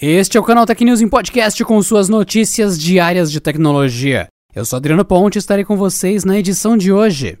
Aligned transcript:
Este 0.00 0.36
é 0.36 0.40
o 0.40 0.44
canal 0.44 0.64
Tech 0.64 0.84
News 0.84 1.00
em 1.00 1.08
podcast 1.08 1.64
com 1.64 1.82
suas 1.82 2.08
notícias 2.08 2.78
diárias 2.78 3.32
de 3.32 3.40
tecnologia. 3.40 4.28
Eu 4.54 4.64
sou 4.64 4.76
Adriano 4.76 5.04
Ponte 5.04 5.34
e 5.34 5.38
estarei 5.40 5.64
com 5.64 5.76
vocês 5.76 6.24
na 6.24 6.38
edição 6.38 6.76
de 6.76 6.92
hoje. 6.92 7.36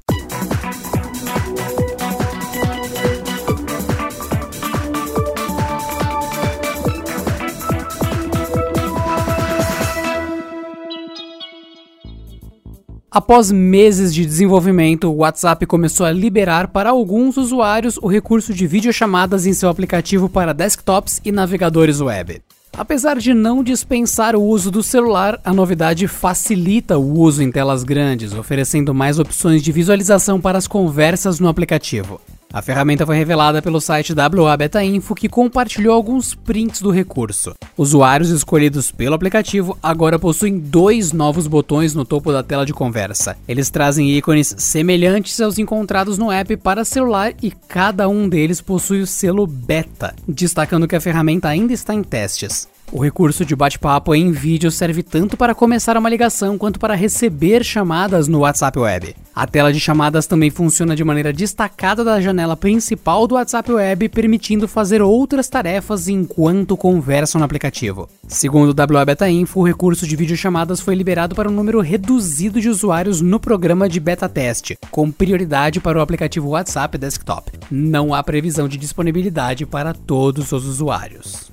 Após 13.08 13.52
meses 13.52 14.12
de 14.12 14.26
desenvolvimento, 14.26 15.08
o 15.08 15.18
WhatsApp 15.18 15.64
começou 15.64 16.04
a 16.04 16.10
liberar 16.10 16.66
para 16.66 16.90
alguns 16.90 17.36
usuários 17.36 17.96
o 17.98 18.08
recurso 18.08 18.52
de 18.52 18.66
videochamadas 18.66 19.46
em 19.46 19.52
seu 19.52 19.68
aplicativo 19.68 20.28
para 20.28 20.52
desktops 20.52 21.20
e 21.24 21.30
navegadores 21.30 22.00
web. 22.00 22.42
Apesar 22.72 23.18
de 23.18 23.34
não 23.34 23.62
dispensar 23.62 24.36
o 24.36 24.42
uso 24.42 24.70
do 24.70 24.82
celular, 24.82 25.40
a 25.44 25.52
novidade 25.52 26.06
facilita 26.06 26.96
o 26.96 27.18
uso 27.18 27.42
em 27.42 27.50
telas 27.50 27.82
grandes, 27.82 28.32
oferecendo 28.32 28.94
mais 28.94 29.18
opções 29.18 29.62
de 29.62 29.72
visualização 29.72 30.40
para 30.40 30.58
as 30.58 30.68
conversas 30.68 31.40
no 31.40 31.48
aplicativo. 31.48 32.20
A 32.50 32.62
ferramenta 32.62 33.04
foi 33.04 33.14
revelada 33.14 33.60
pelo 33.60 33.78
site 33.78 34.14
WA 34.14 34.56
Beta 34.56 34.82
Info, 34.82 35.14
que 35.14 35.28
compartilhou 35.28 35.94
alguns 35.94 36.34
prints 36.34 36.80
do 36.80 36.90
recurso. 36.90 37.54
Usuários 37.76 38.30
escolhidos 38.30 38.90
pelo 38.90 39.14
aplicativo 39.14 39.76
agora 39.82 40.18
possuem 40.18 40.58
dois 40.58 41.12
novos 41.12 41.46
botões 41.46 41.94
no 41.94 42.06
topo 42.06 42.32
da 42.32 42.42
tela 42.42 42.64
de 42.64 42.72
conversa. 42.72 43.36
Eles 43.46 43.68
trazem 43.68 44.10
ícones 44.10 44.54
semelhantes 44.56 45.38
aos 45.42 45.58
encontrados 45.58 46.16
no 46.16 46.32
app 46.32 46.56
para 46.56 46.86
celular 46.86 47.34
e 47.42 47.50
cada 47.50 48.08
um 48.08 48.26
deles 48.26 48.62
possui 48.62 49.02
o 49.02 49.06
selo 49.06 49.46
Beta, 49.46 50.14
destacando 50.26 50.88
que 50.88 50.96
a 50.96 51.00
ferramenta 51.00 51.48
ainda 51.48 51.74
está 51.74 51.92
em 51.92 52.02
testes. 52.02 52.66
O 52.90 53.02
recurso 53.02 53.44
de 53.44 53.54
bate-papo 53.54 54.14
em 54.14 54.32
vídeo 54.32 54.70
serve 54.70 55.02
tanto 55.02 55.36
para 55.36 55.54
começar 55.54 55.94
uma 55.98 56.08
ligação 56.08 56.56
quanto 56.56 56.80
para 56.80 56.94
receber 56.94 57.62
chamadas 57.62 58.28
no 58.28 58.38
WhatsApp 58.38 58.78
Web. 58.78 59.14
A 59.34 59.46
tela 59.46 59.70
de 59.70 59.78
chamadas 59.78 60.26
também 60.26 60.48
funciona 60.48 60.96
de 60.96 61.04
maneira 61.04 61.30
destacada 61.30 62.02
da 62.02 62.18
janela 62.18 62.56
principal 62.56 63.26
do 63.26 63.34
WhatsApp 63.34 63.70
Web, 63.70 64.08
permitindo 64.08 64.66
fazer 64.66 65.02
outras 65.02 65.50
tarefas 65.50 66.08
enquanto 66.08 66.78
conversam 66.78 67.38
no 67.38 67.44
aplicativo. 67.44 68.08
Segundo 68.26 68.70
o 68.70 68.94
WA 68.96 69.04
Beta 69.04 69.28
Info, 69.28 69.60
o 69.60 69.66
recurso 69.66 70.06
de 70.06 70.16
videochamadas 70.16 70.80
foi 70.80 70.94
liberado 70.94 71.34
para 71.34 71.48
um 71.48 71.52
número 71.52 71.80
reduzido 71.80 72.58
de 72.58 72.70
usuários 72.70 73.20
no 73.20 73.38
programa 73.38 73.86
de 73.86 74.00
beta 74.00 74.30
teste, 74.30 74.78
com 74.90 75.10
prioridade 75.10 75.78
para 75.78 75.98
o 75.98 76.02
aplicativo 76.02 76.48
WhatsApp 76.48 76.96
Desktop. 76.96 77.52
Não 77.70 78.14
há 78.14 78.22
previsão 78.22 78.66
de 78.66 78.78
disponibilidade 78.78 79.66
para 79.66 79.92
todos 79.92 80.52
os 80.52 80.66
usuários. 80.66 81.47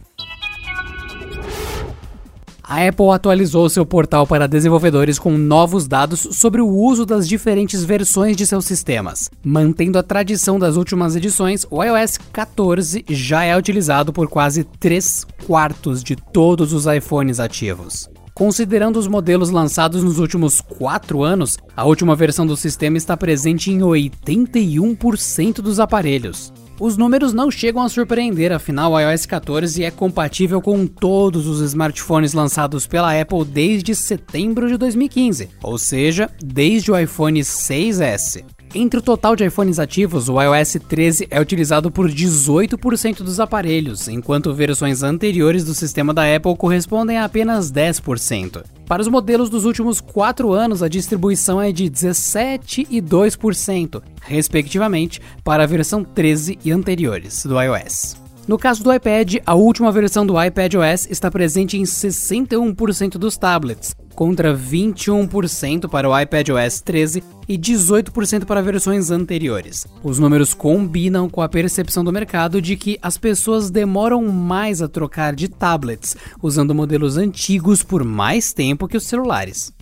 A 2.67 2.87
Apple 2.87 3.11
atualizou 3.11 3.69
seu 3.69 3.85
portal 3.85 4.25
para 4.25 4.47
desenvolvedores 4.47 5.19
com 5.19 5.37
novos 5.37 5.87
dados 5.87 6.27
sobre 6.31 6.61
o 6.61 6.67
uso 6.67 7.05
das 7.05 7.27
diferentes 7.27 7.83
versões 7.83 8.35
de 8.35 8.47
seus 8.47 8.65
sistemas. 8.65 9.29
Mantendo 9.43 9.99
a 9.99 10.03
tradição 10.03 10.57
das 10.57 10.75
últimas 10.75 11.15
edições, 11.15 11.67
o 11.69 11.83
iOS 11.83 12.17
14 12.33 13.05
já 13.07 13.43
é 13.43 13.55
utilizado 13.55 14.11
por 14.11 14.27
quase 14.27 14.63
3 14.63 15.27
quartos 15.45 16.03
de 16.03 16.15
todos 16.15 16.73
os 16.73 16.87
iPhones 16.87 17.39
ativos. 17.39 18.09
Considerando 18.33 18.97
os 18.97 19.07
modelos 19.07 19.51
lançados 19.51 20.03
nos 20.03 20.17
últimos 20.17 20.59
4 20.59 21.21
anos, 21.21 21.59
a 21.77 21.85
última 21.85 22.15
versão 22.15 22.47
do 22.47 22.57
sistema 22.57 22.97
está 22.97 23.15
presente 23.15 23.69
em 23.69 23.81
81% 23.81 25.61
dos 25.61 25.79
aparelhos. 25.79 26.51
Os 26.77 26.97
números 26.97 27.31
não 27.31 27.49
chegam 27.49 27.81
a 27.81 27.87
surpreender, 27.87 28.51
afinal 28.51 28.91
o 28.91 28.99
iOS 28.99 29.25
14 29.25 29.81
é 29.81 29.89
compatível 29.89 30.61
com 30.61 30.85
todos 30.85 31.47
os 31.47 31.61
smartphones 31.61 32.33
lançados 32.33 32.85
pela 32.85 33.17
Apple 33.17 33.45
desde 33.45 33.95
setembro 33.95 34.67
de 34.67 34.75
2015, 34.75 35.49
ou 35.63 35.77
seja, 35.77 36.29
desde 36.43 36.91
o 36.91 36.99
iPhone 36.99 37.39
6S. 37.39 38.43
Entre 38.73 38.99
o 38.99 39.01
total 39.01 39.35
de 39.35 39.45
iPhones 39.45 39.79
ativos, 39.79 40.27
o 40.27 40.41
iOS 40.41 40.77
13 40.87 41.27
é 41.29 41.39
utilizado 41.39 41.89
por 41.89 42.09
18% 42.09 43.23
dos 43.23 43.39
aparelhos, 43.39 44.07
enquanto 44.07 44.53
versões 44.53 45.03
anteriores 45.03 45.63
do 45.63 45.73
sistema 45.73 46.13
da 46.13 46.23
Apple 46.35 46.57
correspondem 46.57 47.17
a 47.17 47.25
apenas 47.25 47.71
10%. 47.71 48.63
Para 48.85 49.01
os 49.01 49.07
modelos 49.07 49.49
dos 49.49 49.65
últimos 49.65 50.01
4 50.01 50.51
anos, 50.51 50.83
a 50.83 50.87
distribuição 50.87 51.61
é 51.61 51.71
de 51.71 51.85
17% 51.85 52.87
e 52.89 53.01
2%, 53.01 54.01
respectivamente, 54.21 55.21
para 55.43 55.63
a 55.63 55.67
versão 55.67 56.03
13 56.03 56.59
e 56.63 56.71
anteriores 56.71 57.45
do 57.45 57.59
iOS. 57.61 58.24
No 58.47 58.59
caso 58.59 58.83
do 58.83 58.93
iPad, 58.93 59.37
a 59.43 59.55
última 59.55 59.91
versão 59.91 60.23
do 60.23 60.39
iPadOS 60.39 61.07
está 61.09 61.31
presente 61.31 61.79
em 61.79 61.81
61% 61.81 63.17
dos 63.17 63.35
tablets, 63.37 63.95
contra 64.13 64.55
21% 64.55 65.89
para 65.89 66.07
o 66.07 66.19
iPadOS 66.19 66.79
13 66.81 67.23
e 67.49 67.57
18% 67.57 68.45
para 68.45 68.61
versões 68.61 69.09
anteriores. 69.09 69.87
Os 70.03 70.19
números 70.19 70.53
combinam 70.53 71.27
com 71.27 71.41
a 71.41 71.49
percepção 71.49 72.03
do 72.03 72.13
mercado 72.13 72.61
de 72.61 72.75
que 72.75 72.99
as 73.01 73.17
pessoas 73.17 73.71
demoram 73.71 74.23
mais 74.27 74.79
a 74.79 74.87
trocar 74.87 75.33
de 75.33 75.47
tablets, 75.47 76.15
usando 76.39 76.75
modelos 76.75 77.17
antigos 77.17 77.81
por 77.81 78.03
mais 78.03 78.53
tempo 78.53 78.87
que 78.87 78.97
os 78.97 79.07
celulares. 79.07 79.73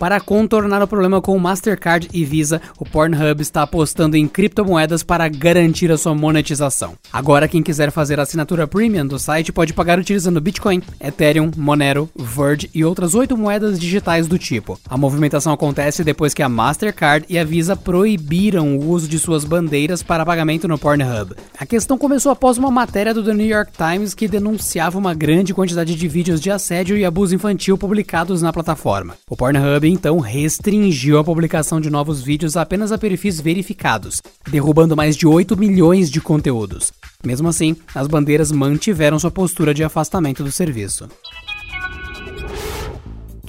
Para 0.00 0.18
contornar 0.18 0.82
o 0.82 0.88
problema 0.88 1.20
com 1.20 1.36
o 1.36 1.38
Mastercard 1.38 2.08
e 2.10 2.24
Visa, 2.24 2.62
o 2.78 2.86
Pornhub 2.86 3.42
está 3.42 3.60
apostando 3.60 4.16
em 4.16 4.26
criptomoedas 4.26 5.02
para 5.02 5.28
garantir 5.28 5.92
a 5.92 5.98
sua 5.98 6.14
monetização. 6.14 6.94
Agora, 7.12 7.46
quem 7.46 7.62
quiser 7.62 7.90
fazer 7.90 8.18
a 8.18 8.22
assinatura 8.22 8.66
premium 8.66 9.06
do 9.06 9.18
site 9.18 9.52
pode 9.52 9.74
pagar 9.74 9.98
utilizando 9.98 10.40
Bitcoin, 10.40 10.82
Ethereum, 10.98 11.50
Monero, 11.54 12.08
Verge 12.16 12.70
e 12.74 12.82
outras 12.82 13.14
oito 13.14 13.36
moedas 13.36 13.78
digitais 13.78 14.26
do 14.26 14.38
tipo. 14.38 14.80
A 14.88 14.96
movimentação 14.96 15.52
acontece 15.52 16.02
depois 16.02 16.32
que 16.32 16.42
a 16.42 16.48
Mastercard 16.48 17.26
e 17.28 17.38
a 17.38 17.44
Visa 17.44 17.76
proibiram 17.76 18.78
o 18.78 18.88
uso 18.88 19.06
de 19.06 19.18
suas 19.18 19.44
bandeiras 19.44 20.02
para 20.02 20.24
pagamento 20.24 20.66
no 20.66 20.78
Pornhub. 20.78 21.34
A 21.58 21.66
questão 21.66 21.98
começou 21.98 22.32
após 22.32 22.56
uma 22.56 22.70
matéria 22.70 23.12
do 23.12 23.22
The 23.22 23.34
New 23.34 23.46
York 23.46 23.72
Times 23.76 24.14
que 24.14 24.26
denunciava 24.26 24.96
uma 24.96 25.12
grande 25.12 25.52
quantidade 25.52 25.94
de 25.94 26.08
vídeos 26.08 26.40
de 26.40 26.50
assédio 26.50 26.96
e 26.96 27.04
abuso 27.04 27.34
infantil 27.34 27.76
publicados 27.76 28.40
na 28.40 28.50
plataforma. 28.50 29.14
O 29.28 29.36
Pornhub 29.36 29.89
então 29.90 30.18
restringiu 30.18 31.18
a 31.18 31.24
publicação 31.24 31.80
de 31.80 31.90
novos 31.90 32.22
vídeos 32.22 32.56
apenas 32.56 32.92
a 32.92 32.98
perfis 32.98 33.40
verificados, 33.40 34.22
derrubando 34.48 34.96
mais 34.96 35.16
de 35.16 35.26
8 35.26 35.56
milhões 35.56 36.10
de 36.10 36.20
conteúdos. 36.20 36.92
Mesmo 37.24 37.48
assim, 37.48 37.76
as 37.94 38.06
bandeiras 38.06 38.50
mantiveram 38.52 39.18
sua 39.18 39.30
postura 39.30 39.74
de 39.74 39.84
afastamento 39.84 40.42
do 40.42 40.52
serviço. 40.52 41.08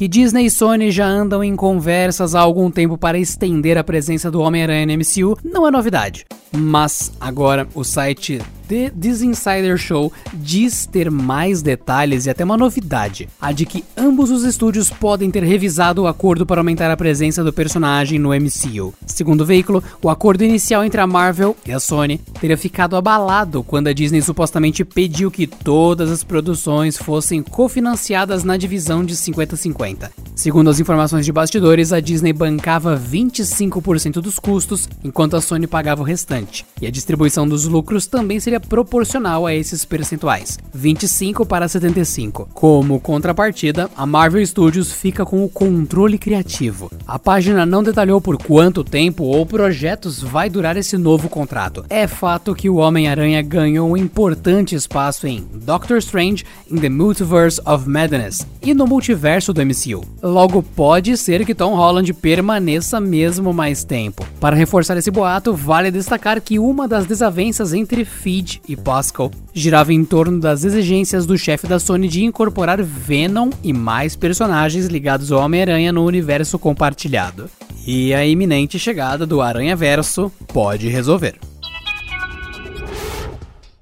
Que 0.01 0.07
Disney 0.07 0.47
e 0.47 0.50
Sony 0.50 0.90
já 0.90 1.06
andam 1.06 1.44
em 1.44 1.56
conversas 1.56 2.34
há 2.34 2.40
algum 2.40 2.72
tempo 2.72 2.97
para 2.97 3.19
estender 3.19 3.78
a 3.78 3.84
presença 3.84 4.31
do 4.31 4.41
Homem-Aranha 4.41 4.88
no 4.88 4.94
MCU 4.94 5.38
não 5.44 5.68
é 5.68 5.69
novidade. 5.69 6.25
Mas 6.51 7.12
agora 7.19 7.68
o 7.75 7.84
site 7.84 8.41
The 8.72 8.90
This 8.90 9.22
Insider 9.22 9.76
Show 9.76 10.14
diz 10.34 10.86
ter 10.86 11.12
mais 11.12 11.62
detalhes 11.62 12.26
e 12.26 12.30
até 12.30 12.46
uma 12.46 12.56
novidade: 12.56 13.28
a 13.42 13.52
de 13.52 13.66
que 13.66 13.84
ambos 13.98 14.32
os 14.32 14.46
estúdios 14.46 14.90
podem 14.90 15.30
ter 15.30 15.44
revisado 15.44 16.04
o 16.04 16.08
acordo 16.08 16.46
para 16.46 16.62
aumentar 16.62 16.90
a 16.90 16.96
presença 16.96 17.44
do 17.44 17.52
personagem 17.52 18.18
no 18.18 18.30
MCU. 18.30 18.94
Segundo 19.06 19.42
o 19.42 19.46
veículo, 19.46 19.84
o 20.02 20.10
acordo 20.10 20.46
inicial 20.46 20.86
entre 20.86 21.02
a 21.02 21.06
Marvel 21.06 21.54
e 21.66 21.74
a 21.74 21.81
Sony 21.81 22.18
teria 22.40 22.56
ficado 22.56 22.96
abalado 22.96 23.62
quando 23.62 23.88
a 23.88 23.94
Disney 23.94 24.22
supostamente 24.22 24.86
pediu 24.86 25.30
que 25.30 25.48
todas 25.48 26.10
as 26.10 26.24
produções 26.24 26.96
fossem 26.96 27.44
cofinanciadas 27.44 28.46
na 28.46 28.56
divisão 28.56 29.04
de 29.04 29.18
50-50. 29.18 30.10
Segundo 30.34 30.70
as 30.70 30.80
informações 30.80 31.26
de 31.26 31.31
bastidores, 31.34 31.92
a 31.92 32.00
Disney 32.00 32.31
bancava 32.31 32.98
25% 32.98 34.22
dos 34.22 34.40
custos, 34.40 34.88
enquanto 35.04 35.36
a 35.36 35.42
Sony 35.42 35.68
pagava 35.68 36.02
o 36.02 36.06
restante. 36.06 36.66
E 36.81 36.88
a 36.88 36.90
distribuição 36.90 37.46
dos 37.46 37.66
lucros 37.66 38.08
também 38.08 38.40
seria 38.40 38.61
proporcional 38.68 39.46
a 39.46 39.54
esses 39.54 39.86
percentuais, 39.86 40.58
25 40.74 41.46
para 41.46 41.68
75. 41.68 42.50
Como 42.54 43.00
contrapartida, 43.00 43.90
a 43.96 44.06
Marvel 44.06 44.46
Studios 44.46 44.92
fica 44.92 45.25
com 45.25 45.44
o 45.44 45.50
controle 45.50 46.18
criativo. 46.18 46.92
A 47.08 47.19
página 47.19 47.66
não 47.66 47.84
detalhou 47.84 48.19
por 48.22 48.38
quanto 48.38 48.84
tempo 48.84 49.24
ou 49.24 49.46
projetos 49.46 50.22
vai 50.22 50.50
durar 50.50 50.78
esse 50.78 50.98
novo 50.98 51.30
contrato. 51.30 51.86
É 51.90 52.08
fato 52.08 52.56
que 52.56 52.69
o 52.69 52.75
Homem-Aranha 52.75 53.42
ganhou 53.42 53.90
um 53.90 53.98
importante 53.98 54.75
espaço 54.75 55.28
em 55.28 55.46
Doctor 55.54 55.98
Strange 55.98 56.44
in 56.69 56.78
the 56.78 56.90
Multiverse 56.90 57.62
of 57.66 57.88
Madness 57.88 58.46
e 58.62 58.74
no 58.74 58.86
multiverso 58.86 59.54
do 59.54 59.62
MCU. 59.66 60.04
Logo, 60.22 60.62
pode 60.62 61.18
ser 61.18 61.46
que 61.46 61.56
Tom 61.56 61.75
Holland 61.75 62.14
permaneça 62.14 63.00
mesmo 63.00 63.54
mais 63.54 63.84
tempo. 63.84 64.25
Para 64.40 64.56
reforçar 64.56 64.98
esse 64.98 65.12
boato, 65.12 65.54
vale 65.54 65.92
destacar 65.92 66.42
que 66.42 66.60
uma 66.60 66.88
das 66.88 67.06
desavenças 67.06 67.74
entre 67.74 68.06
Feed 68.06 68.50
e 68.68 68.75
Pascal 68.75 69.31
girava 69.53 69.94
em 69.94 70.03
torno 70.03 70.39
das 70.39 70.63
exigências 70.63 71.25
do 71.25 71.38
chefe 71.38 71.68
da 71.68 71.80
Sony 71.80 72.07
de 72.07 72.24
incorporar 72.24 72.81
Venom 72.81 73.51
e 73.63 73.71
mais 73.71 74.15
personagens 74.15 74.88
ligados 74.88 75.31
ao 75.31 75.42
Homem-Aranha 75.42 75.94
no 75.94 76.03
universo 76.03 76.57
compartilhado. 76.57 77.50
E 77.86 78.13
a 78.13 78.25
iminente 78.25 78.80
chegada 78.80 79.25
do 79.25 79.42
Aranha 79.42 79.75
Verso 79.75 80.31
pode 80.48 80.88
resolver. 80.88 81.50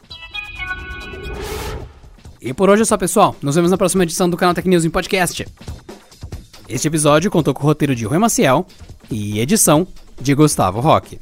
E 2.47 2.53
por 2.53 2.69
hoje 2.69 2.83
é 2.83 2.85
só, 2.85 2.97
pessoal. 2.97 3.35
Nos 3.41 3.55
vemos 3.55 3.71
na 3.71 3.77
próxima 3.77 4.03
edição 4.03 4.29
do 4.29 4.37
canal 4.37 4.55
Tech 4.55 4.65
News 4.69 4.85
em 4.85 4.89
Podcast. 4.89 5.45
Este 6.69 6.87
episódio 6.87 7.29
contou 7.29 7.53
com 7.53 7.61
o 7.61 7.65
roteiro 7.65 7.93
de 7.93 8.05
Rui 8.05 8.17
Maciel 8.17 8.65
e 9.11 9.41
edição 9.41 9.85
de 10.21 10.33
Gustavo 10.33 10.79
Roque. 10.79 11.19